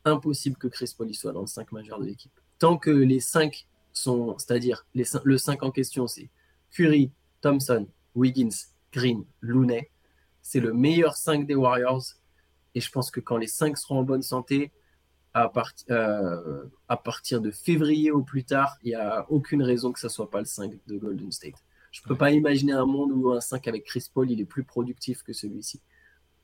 [0.06, 2.32] impossible que Chris Paul soit dans le 5 majeur de l'équipe.
[2.60, 6.30] Tant que les 5 sont, c'est-à-dire le 5 en question, c'est
[6.72, 8.50] Curry, Thompson, Wiggins,
[8.92, 9.90] Green, Looney,
[10.42, 12.04] c'est le meilleur 5 des Warriors.
[12.76, 14.72] Et je pense que quand les 5 seront en bonne santé,
[15.34, 15.52] à,
[15.92, 20.08] euh, à partir de février ou plus tard, il n'y a aucune raison que ce
[20.08, 21.64] ne soit pas le 5 de Golden State.
[21.92, 24.46] Je ne peux pas imaginer un monde où un 5 avec Chris Paul, il est
[24.46, 25.82] plus productif que celui-ci.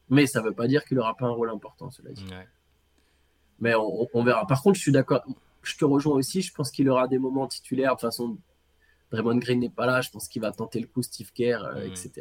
[0.10, 2.26] Mais ça ne veut pas dire qu'il n'aura pas un rôle important, cela dit.
[3.60, 4.46] Mais on, verra.
[4.46, 5.24] Par contre, je suis d'accord.
[5.62, 6.42] Je te rejoins aussi.
[6.42, 7.96] Je pense qu'il aura des moments titulaires.
[7.96, 8.38] De façon,
[9.14, 10.02] Draymond Green n'est pas là.
[10.02, 12.12] Je pense qu'il va tenter le coup Steve Kerr, euh, etc.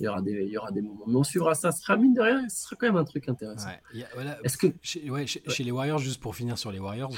[0.00, 1.04] Il y, aura des, il y aura des moments.
[1.06, 1.70] Mais on suivra ça.
[1.70, 2.48] Ce sera mine de rien.
[2.48, 3.68] Ce sera quand même un truc intéressant.
[4.42, 7.12] Est-ce que chez, chez, les Warriors, juste pour finir sur les Warriors,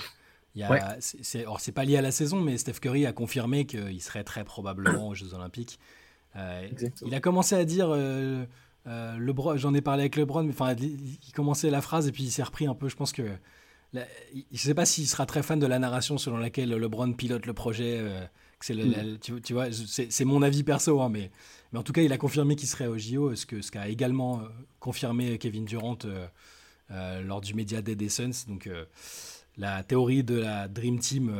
[0.56, 0.66] il y
[1.00, 5.08] c'est pas lié à la saison, mais Steph Curry a confirmé qu'il serait très probablement
[5.08, 5.78] aux Jeux Olympiques.
[6.36, 6.68] Euh,
[7.04, 7.88] il a commencé à dire.
[7.90, 8.44] Euh,
[8.86, 12.22] euh, LeBron, j'en ai parlé avec LeBron, mais enfin, il commençait la phrase et puis
[12.22, 12.88] il s'est repris un peu.
[12.88, 13.24] Je pense que
[13.92, 14.00] je
[14.52, 17.52] ne sais pas s'il sera très fan de la narration selon laquelle LeBron pilote le
[17.52, 18.00] projet.
[18.70, 19.40] Euh, c'est mm.
[19.40, 21.30] tu, vois, c'est mon avis perso, hein, mais,
[21.72, 23.88] mais en tout cas, il a confirmé qu'il serait au JO, ce qu'a ce qu'a
[23.88, 24.48] également euh,
[24.80, 25.98] confirmé Kevin Durant
[26.88, 28.46] lors du Media Day des Suns.
[28.48, 28.70] Donc,
[29.56, 31.34] la théorie de la Dream Team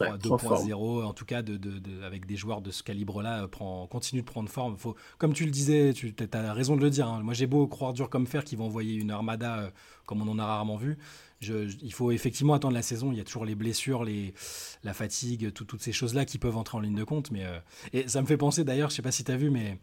[0.00, 4.26] 2.0, en tout cas, de, de, avec des joueurs de ce calibre-là, euh, continue de
[4.26, 4.76] prendre forme.
[4.76, 7.08] Faut, comme tu le disais, tu as raison de le dire.
[7.08, 7.20] Hein.
[7.22, 9.70] Moi, j'ai beau croire dur comme fer qu'ils vont envoyer une armada euh,
[10.06, 10.98] comme on en a rarement vu.
[11.44, 13.12] Je, il faut effectivement attendre la saison.
[13.12, 14.34] Il y a toujours les blessures, les,
[14.82, 17.30] la fatigue, toutes ces choses-là qui peuvent entrer en ligne de compte.
[17.30, 17.58] Mais, euh,
[17.92, 19.78] et ça me fait penser d'ailleurs, je sais pas si tu as vu, mais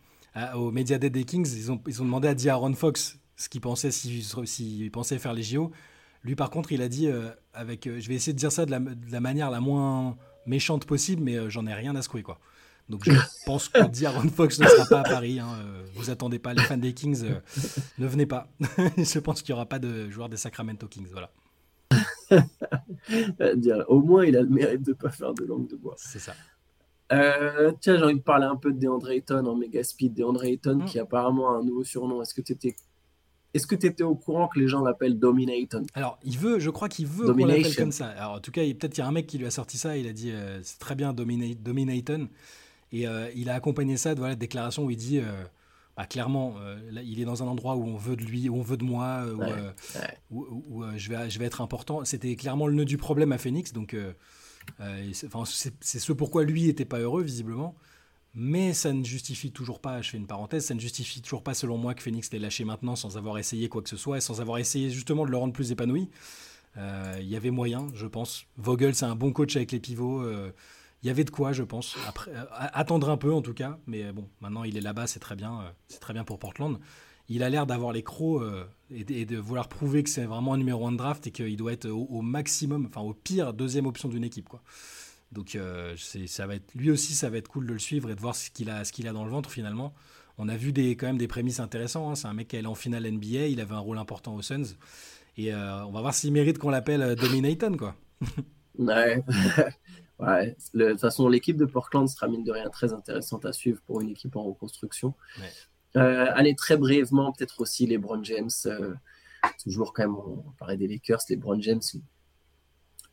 [0.55, 3.61] au Media Day des Kings, ils ont, ils ont demandé à D'Aaron Fox ce qu'il
[3.61, 5.71] pensait s'il si, pensait faire les JO.
[6.23, 8.65] Lui, par contre, il a dit, euh, avec, euh, je vais essayer de dire ça
[8.65, 12.39] de la, manière la moins méchante possible, mais j'en ai rien à secouer, quoi.
[12.89, 13.11] Donc je
[13.45, 15.39] pense que D'Aaron Fox ne sera pas à Paris.
[15.39, 15.47] Hein,
[15.95, 17.23] vous attendez pas, les fans des Kings,
[17.97, 18.47] ne venez pas.
[18.97, 21.31] je pense qu'il n'y aura pas de joueurs des Sacramento Kings, voilà.
[23.87, 25.95] Au moins, il a le mérite de ne pas faire de langue de bois.
[25.97, 26.33] C'est ça.
[27.09, 30.13] tiens, j'ai envie de parler un peu de DeAndre Ayton en Mega Speed.
[30.13, 30.85] DeAndre Ayton, mm.
[30.85, 32.21] qui apparemment a un nouveau surnom.
[32.21, 32.75] Est-ce que tu étais
[33.53, 35.83] est-ce que tu étais au courant que les gens l'appellent Dominaton?
[35.93, 38.07] Alors, il veut, je crois qu'il veut qu'on l'appelle comme ça.
[38.07, 39.97] Alors, en tout cas, peut-être qu'il y a un mec qui lui a sorti ça.
[39.97, 42.29] Il a dit euh, c'est très bien Dominaton.
[42.93, 45.43] Et euh, il a accompagné ça de voilà, déclaration où il dit euh,
[46.01, 46.55] bah, clairement,
[46.89, 48.83] là, il est dans un endroit où on veut de lui, où on veut de
[48.83, 49.23] moi,
[50.31, 52.03] où, je, vais, je vais être important.
[52.05, 53.71] C'était clairement le nœud du problème à Phoenix.
[53.71, 53.95] Donc,
[54.79, 57.75] c'est ce pourquoi lui n'était pas heureux, visiblement.
[58.33, 61.53] Mais ça ne justifie toujours pas, je fais une parenthèse, ça ne justifie toujours pas
[61.53, 64.21] selon moi que Phoenix l'ait lâché maintenant sans avoir essayé quoi que ce soit et
[64.21, 66.09] sans avoir essayé justement de le rendre plus épanoui.
[66.77, 68.45] Euh, il y avait moyen, je pense.
[68.55, 70.21] Vogel, c'est un bon coach avec les pivots.
[70.21, 70.53] Euh,
[71.03, 71.97] il y avait de quoi, je pense.
[72.07, 75.19] Après, euh, attendre un peu en tout cas, mais bon, maintenant il est là-bas, c'est
[75.19, 76.79] très bien, c'est très bien pour Portland.
[77.29, 78.43] Il a l'air d'avoir les crocs
[78.89, 81.71] et, de vouloir prouver que c'est vraiment un numéro 1 de draft et qu'il doit
[81.71, 84.61] être au, au, maximum, enfin au pire deuxième option d'une équipe, quoi.
[85.31, 88.15] Donc euh, ça va être, lui aussi, ça va être cool de le suivre et
[88.15, 89.93] de voir ce qu'il a, ce qu'il a dans le ventre finalement.
[90.37, 92.11] On a vu des, quand même des prémices intéressantes.
[92.11, 92.15] Hein.
[92.15, 94.75] C'est un mec qui est en finale NBA, il avait un rôle important aux Suns.
[95.37, 97.95] Et euh, on va voir s'il mérite qu'on l'appelle euh, Dominaton, quoi.
[98.77, 99.23] ouais.
[100.21, 100.55] ouais.
[100.73, 104.01] de toute façon, l'équipe de Portland sera mine de rien très intéressante à suivre pour
[104.01, 105.13] une équipe en reconstruction.
[105.95, 108.49] allez, très brièvement, peut-être aussi les Brown James.
[109.63, 111.81] toujours quand même, on parlait des Lakers, les Brown James,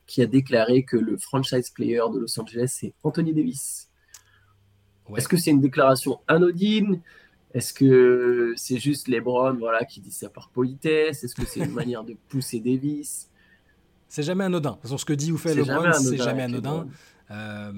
[0.07, 3.89] qui a déclaré que le franchise player de Los Angeles, c'est Anthony Davis.
[5.15, 7.01] Est-ce que c'est une déclaration anodine?
[7.53, 11.23] Est-ce que c'est juste LeBron voilà, qui dit ça par politesse?
[11.23, 13.29] Est-ce que c'est une manière de pousser Davis?
[14.09, 14.71] C'est jamais anodin.
[14.71, 16.87] De toute façon, ce que dit ou fait LeBron, c'est jamais anodin.
[17.31, 17.71] Euh,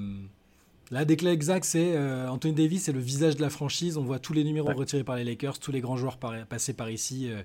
[0.89, 3.97] la déclaration exacte, c'est euh, Anthony Davis, c'est le visage de la franchise.
[3.97, 6.89] On voit tous les numéros retirés par les Lakers, tous les grands joueurs passés par
[6.89, 7.29] ici.
[7.29, 7.43] Euh,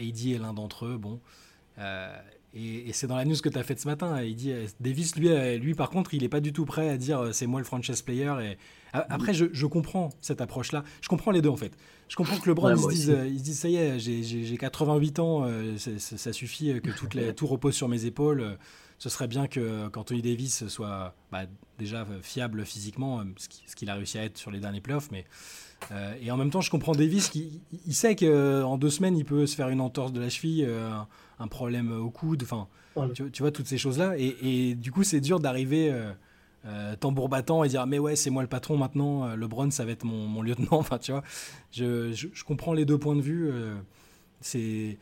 [0.00, 0.96] AD est l'un d'entre eux.
[0.96, 1.20] Bon.
[2.54, 4.22] Et, c'est dans la news que tu as faite ce matin.
[4.22, 6.96] Il dit Davis, lui, euh, lui par contre, il n'est pas du tout prêt à
[6.96, 8.34] dire euh, c'est moi le franchise player.
[8.42, 8.56] Et
[8.92, 10.82] après, je, comprends cette approche-là.
[11.02, 11.76] Je comprends les deux en fait.
[12.08, 16.32] Je comprends que LeBron il, se dise, ça y est, j'ai 88 ans, euh, ça,
[16.32, 18.56] suffit que tout repose sur mes épaules.
[18.96, 21.42] Ce serait bien que qu'Anthony Davis soit bah,
[21.78, 23.22] déjà fiable physiquement,
[23.66, 25.26] ce qu'il a réussi à être sur les derniers playoffs, mais
[25.92, 29.16] euh, et en même temps, je comprends Davis qui il sait qu'en euh, deux semaines,
[29.16, 30.90] il peut se faire une entorse de la cheville, euh,
[31.38, 32.68] un problème au coude, enfin,
[33.14, 34.14] tu, vois, toutes ces choses-là.
[34.18, 35.90] Et, du coup, c'est dur d'arriver
[36.66, 39.92] euh, tambour battant et dire mais ouais c'est moi le patron maintenant, LeBron ça va
[39.92, 40.68] être mon, lieutenant.
[40.72, 41.22] Enfin tu vois,
[41.70, 43.50] je, je, comprends les deux points de vue.
[44.40, 44.98] c'est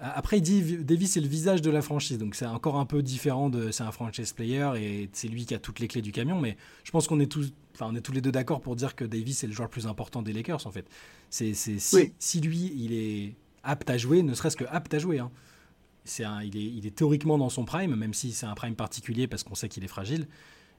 [0.00, 3.02] après, il dit Davis est le visage de la franchise, donc c'est encore un peu
[3.02, 6.12] différent de c'est un franchise player et c'est lui qui a toutes les clés du
[6.12, 6.40] camion.
[6.40, 8.94] Mais je pense qu'on est tous, enfin on est tous les deux d'accord pour dire
[8.94, 10.86] que Davis est le joueur le plus important des Lakers en fait.
[11.30, 15.18] C'est si, si, lui il est apte à jouer, ne serait-ce que apte à jouer.
[15.18, 15.32] Hein.
[16.44, 19.42] Il, est, il est théoriquement dans son prime, même si c'est un prime particulier parce
[19.42, 20.26] qu'on sait qu'il est fragile.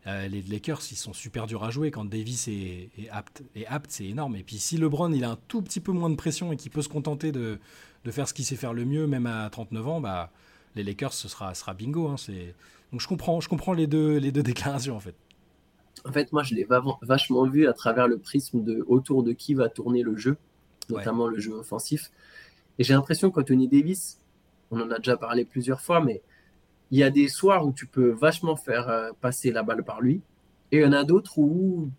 [0.08, 3.44] Euh, les Lakers, ils sont super durs à jouer quand Davis est, est apte.
[3.56, 4.36] Et apte, c'est énorme.
[4.36, 6.72] Et puis si LeBron, il a un tout petit peu moins de pression et qu'il
[6.72, 7.60] peut se contenter de,
[8.06, 10.32] de faire ce qu'il sait faire le mieux, même à 39 ans, bah,
[10.76, 12.08] les Lakers, ce sera, sera bingo.
[12.08, 12.16] Hein,
[12.92, 15.16] donc je comprends, je comprends les, deux, les deux déclarations en fait.
[16.06, 16.66] En fait, moi, je l'ai
[17.02, 20.38] vachement vu à travers le prisme de autour de qui va tourner le jeu,
[20.90, 22.10] notamment le jeu offensif.
[22.78, 24.18] Et j'ai l'impression qu'Anthony Davis,
[24.72, 26.22] on en a déjà parlé plusieurs fois, mais
[26.92, 30.02] il y a des soirs où tu peux vachement faire euh, passer la balle par
[30.02, 30.22] lui,
[30.72, 31.90] et il y en a d'autres où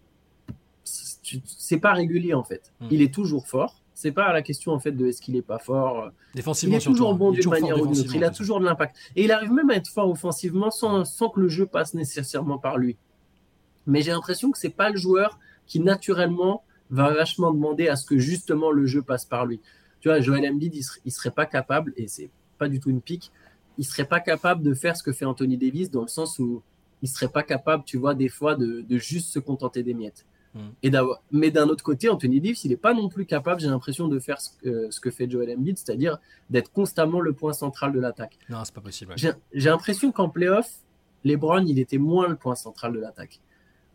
[0.85, 2.72] c'est pas régulier en fait.
[2.80, 2.88] Hmm.
[2.90, 5.59] Il est toujours fort, c'est pas la question en fait de est-ce qu'il est pas
[5.59, 6.11] fort.
[6.35, 8.14] Défensivement, il est toujours bon d'une manière ou d'une autre.
[8.14, 8.96] Il a toujours de l'impact.
[9.14, 12.59] Et il arrive même à être fort offensivement sans, sans que le jeu passe nécessairement
[12.59, 12.96] par lui.
[13.87, 18.04] Mais j'ai l'impression que c'est pas le joueur qui naturellement va vachement demander à ce
[18.04, 19.61] que justement le jeu passe par lui.
[20.00, 22.30] Tu vois, Joel Embiid, il, serait, serait pas capable, et c'est
[22.61, 23.33] pas du tout une pique,
[23.79, 26.62] il serait pas capable de faire ce que fait Anthony Davis dans le sens où
[27.03, 30.27] il serait pas capable, tu vois, des fois de, de juste se contenter des miettes.
[30.55, 30.59] Mm.
[30.83, 30.90] Et
[31.31, 34.18] mais d'un autre côté, Anthony Davis, il n'est pas non plus capable, j'ai l'impression, de
[34.18, 36.18] faire ce que, ce que fait Joel Embiid, c'est-à-dire
[36.51, 38.38] d'être constamment le point central de l'attaque.
[38.49, 39.14] Non, c'est pas possible.
[39.16, 39.35] J'ai
[39.70, 40.70] l'impression qu'en playoff,
[41.25, 43.40] LeBron, il était moins le point central de l'attaque.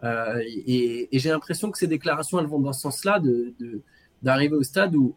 [0.04, 3.22] Euh, et, j'ai l'impression que ces déclarations, elles vont dans ce sens-là,
[4.22, 5.16] d'arriver de, au stade où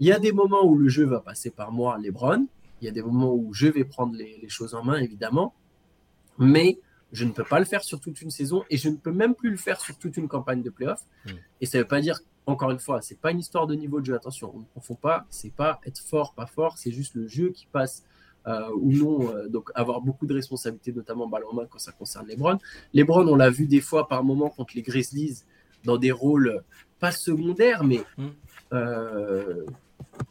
[0.00, 2.46] il y a des moments où le jeu va passer par moi, LeBron.
[2.80, 5.54] Il y a des moments où je vais prendre les, les choses en main, évidemment.
[6.38, 6.78] Mais
[7.12, 9.34] je ne peux pas le faire sur toute une saison et je ne peux même
[9.34, 11.00] plus le faire sur toute une campagne de playoff.
[11.26, 11.30] Hmm.
[11.60, 14.00] Et ça ne veut pas dire, encore une fois, c'est pas une histoire de niveau
[14.00, 14.14] de jeu.
[14.14, 15.24] Attention, on ne confond pas.
[15.30, 16.76] C'est pas être fort, pas fort.
[16.76, 18.04] C'est juste le jeu qui passe
[18.46, 19.32] euh, ou non.
[19.32, 22.58] Euh, donc avoir beaucoup de responsabilités, notamment ballon en main quand ça concerne les Browns.
[22.92, 25.44] Les Browns, on l'a vu des fois par moments contre les Grizzlies
[25.84, 26.64] dans des rôles
[27.04, 28.28] pas secondaires, mais hmm.
[28.72, 29.66] euh,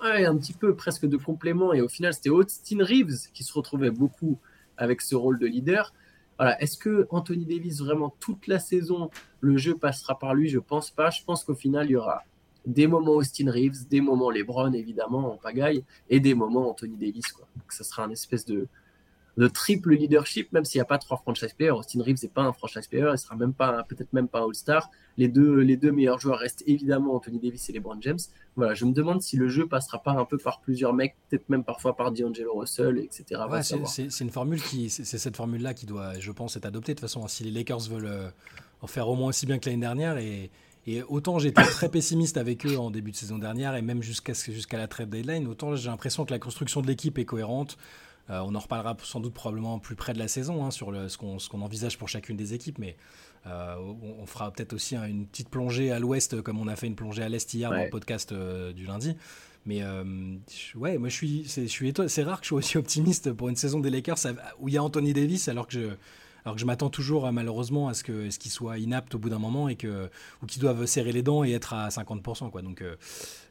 [0.02, 1.72] un petit peu presque de complément.
[1.72, 4.40] Et au final, c'était Austin Reeves qui se retrouvait beaucoup
[4.78, 5.94] avec ce rôle de leader.
[6.40, 6.60] Voilà.
[6.64, 10.50] Est-ce que Anthony Davis, vraiment toute la saison, le jeu passera par lui?
[10.50, 11.12] Je pense pas.
[11.12, 12.24] Je pense qu'au final, il y aura
[12.66, 17.28] des moments Austin Reeves, des moments LeBron, évidemment, en pagaille, et des moments Anthony Davis.
[17.34, 17.48] Quoi.
[17.56, 18.68] Donc, ça sera un espèce de,
[19.38, 21.72] de triple leadership, même s'il n'y a pas trois franchise players.
[21.72, 24.90] Austin Reeves n'est pas un franchise player, il sera même pas, peut-être même pas All-Star.
[25.18, 28.20] Les deux, les deux meilleurs joueurs restent évidemment Anthony Davis et LeBron James.
[28.56, 31.50] Voilà, je me demande si le jeu passera pas un peu par plusieurs mecs, peut-être
[31.50, 33.42] même parfois par D'Angelo Russell, etc.
[33.86, 37.08] c'est une formule qui, c'est cette formule-là qui doit, je pense, être adoptée de toute
[37.08, 37.28] façon.
[37.28, 38.30] Si les Lakers veulent euh,
[38.82, 40.52] en faire au moins aussi bien que l'année dernière et
[40.86, 44.34] et autant j'étais très pessimiste avec eux en début de saison dernière et même jusqu'à
[44.34, 47.78] jusqu'à la trade deadline, autant j'ai l'impression que la construction de l'équipe est cohérente.
[48.30, 51.10] Euh, on en reparlera sans doute probablement plus près de la saison hein, sur le,
[51.10, 52.96] ce qu'on envisage pour chacune des équipes, mais
[53.48, 53.76] euh,
[54.22, 57.24] on, fera peut-être aussi une petite plongée à l'ouest comme on a fait une plongée
[57.24, 59.18] à l'est hier dans le podcast euh, du lundi.
[59.66, 59.82] Mais
[60.76, 63.90] ouais, moi je suis, c'est rare que je sois aussi optimiste pour une saison des
[63.90, 64.18] Lakers
[64.60, 65.90] où il y a Anthony Davis alors que je,
[66.46, 69.40] alors que je m'attends toujours malheureusement à ce qu'il ce soit inapte au bout d'un
[69.40, 70.10] moment et que,
[70.42, 72.50] ou qu'ils doivent serrer les dents et être à 50%.
[72.50, 72.62] Quoi.
[72.62, 72.84] Donc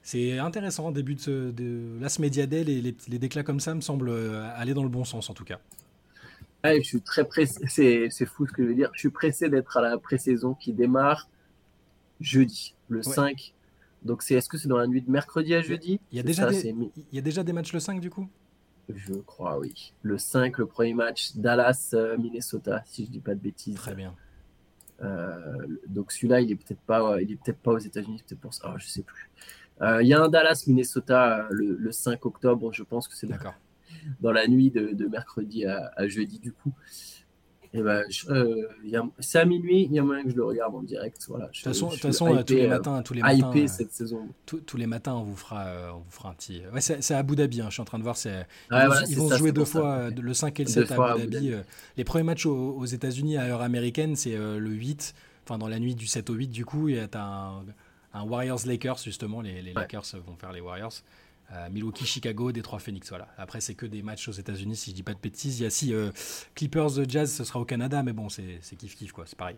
[0.02, 4.10] c'est intéressant, début de, de l'As Mediadel et les, les, déclats comme ça me semblent
[4.10, 5.60] euh, aller dans le bon sens en tout cas.
[6.64, 8.90] je suis très pressé, c'est fou ce que je veux dire.
[8.94, 11.28] Je suis pressé d'être à la pré-saison qui démarre
[12.20, 13.54] jeudi, le 5.
[14.02, 16.00] Donc c'est est-ce que c'est dans la nuit de mercredi à jeudi?
[16.10, 18.28] il y, a déjà des, il y a déjà des matchs le 5 du coup?
[18.88, 19.92] Je crois, oui.
[20.02, 23.76] Le 5, le premier match, Dallas-Minnesota, si je dis pas de bêtises.
[23.76, 24.14] Très bien.
[25.02, 28.54] Euh, donc celui-là, il est peut-être pas, il est peut-être pas aux États-Unis, peut-être pour
[28.54, 28.72] ça.
[28.72, 29.30] Oh, je sais plus.
[29.80, 33.28] Euh, il y a un Dallas-Minnesota euh, le, 5 octobre, je pense que c'est
[34.20, 36.72] dans la nuit de, mercredi à, jeudi, du coup.
[37.74, 38.68] Et ben, euh,
[39.18, 41.24] c'est à minuit, il y a moyen que je le regarde en direct.
[41.28, 41.46] Voilà.
[41.46, 44.28] De toute façon, façon tous les matins, tous les matins, cette saison.
[44.44, 46.62] tous les matins, on vous fera, on vous fera un petit.
[46.72, 47.62] Ouais, c'est à Abu Dhabi.
[47.62, 48.16] Hein, je suis en train de voir.
[48.24, 48.44] Ils,
[49.08, 51.54] ils vont, jouer deux fois, le 5 et le 7 à Abu Dhabi.
[51.96, 55.14] Les premiers matchs aux, États-Unis à heure américaine, c'est le 8.
[55.44, 57.64] Enfin, dans la nuit du 7 au 8, du coup, il y a un
[58.14, 59.40] un Warriors-Lakers, justement.
[59.40, 60.92] Les, Lakers vont faire les Warriors.
[61.52, 63.08] Euh, Milwaukee, Chicago, Détroit, Phoenix.
[63.10, 63.28] Voilà.
[63.36, 65.60] Après, c'est que des matchs aux États-Unis, si je dis pas de bêtises.
[65.60, 66.10] Il y a si euh,
[66.54, 69.24] Clippers Jazz, ce sera au Canada, mais bon, c'est kiff-kiff, quoi.
[69.26, 69.56] C'est pareil.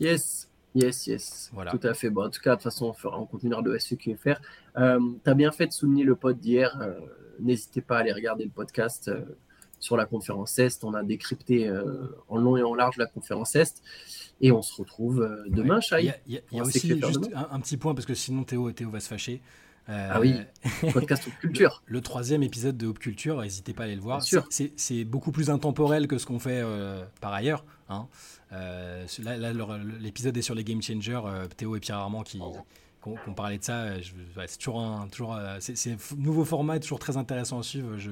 [0.00, 1.50] Yes, yes, yes.
[1.52, 1.70] Voilà.
[1.70, 2.10] Tout à fait.
[2.10, 4.40] Bon, en tout cas, de toute façon, on, fera, on continuera de SQFR.
[4.76, 6.76] Euh, tu as bien fait de souligner le pod d'hier.
[6.80, 6.98] Euh,
[7.38, 9.10] n'hésitez pas à aller regarder le podcast.
[9.78, 10.82] sur la conférence Est.
[10.84, 11.72] On a décrypté
[12.28, 13.82] en long et en large la conférence Est.
[14.42, 16.12] Et on se retrouve demain, Chai.
[16.26, 19.08] Il y a, aussi juste un, petit point, parce que sinon Théo, Théo va se
[19.08, 19.40] fâcher.
[19.88, 20.36] Ah oui,
[20.92, 21.82] podcast Hop Culture.
[21.86, 24.22] Le, troisième épisode de Hop Culture, n'hésitez pas à aller le voir.
[24.50, 26.62] C'est beaucoup plus intemporel que ce qu'on fait
[27.20, 27.64] par ailleurs.
[27.90, 28.06] Hein.
[28.52, 29.52] Euh, là,
[30.00, 31.20] l'épisode est sur les Game Changers.
[31.24, 33.86] Euh, Théo et Pierre Armand qui, ont parlé de ça.
[34.46, 37.96] c'est toujours un, toujours, euh, c'est, nouveau format, est toujours très intéressant à suivre.
[37.98, 38.10] Je,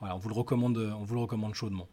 [0.00, 1.88] voilà, on vous le recommande, on vous le recommande chaudement.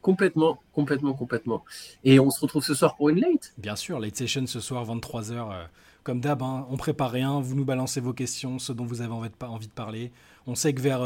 [0.00, 1.64] Complètement, complètement, complètement.
[2.02, 3.54] Et on se retrouve ce soir pour une late?
[3.56, 5.66] Bien sûr, late session ce soir, 23h.
[6.04, 9.12] Comme d'hab, hein, on prépare rien, vous nous balancez vos questions, ce dont vous avez
[9.12, 10.12] envie de, parler.
[10.46, 11.00] On sait que vers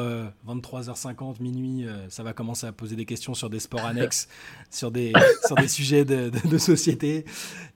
[0.46, 4.28] 23h50, euh, minuit, euh, ça va commencer à poser des questions sur des sports annexes,
[4.70, 5.12] sur, des,
[5.46, 7.24] sur des sujets de, société.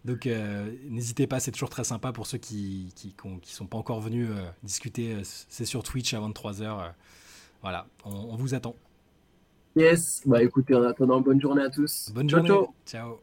[0.04, 3.78] Donc euh, n'hésitez pas, c'est toujours très sympa pour ceux qui qui, qui sont pas
[3.78, 4.28] encore venus
[4.64, 5.16] discuter.
[5.22, 6.92] C'est sur Twitch à 23h.
[7.62, 8.74] voilà, on, vous attend.
[9.76, 12.10] Yes, bah écoutez, en attendant, bonne journée à tous.
[12.12, 12.50] Bonne journée.
[12.84, 13.20] ciao.